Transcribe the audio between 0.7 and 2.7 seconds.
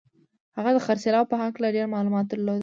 د خرڅلاو په هکله ډېر معلومات درلودل